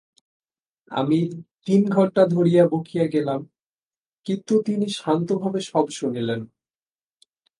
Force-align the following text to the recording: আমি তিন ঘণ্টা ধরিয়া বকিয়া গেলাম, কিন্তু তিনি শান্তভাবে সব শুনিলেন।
আমি 0.91 1.19
তিন 1.65 1.81
ঘণ্টা 1.95 2.23
ধরিয়া 2.25 2.63
বকিয়া 2.71 3.05
গেলাম, 3.15 3.41
কিন্তু 4.25 4.53
তিনি 4.67 4.85
শান্তভাবে 4.99 5.59
সব 5.71 5.85
শুনিলেন। 5.99 6.41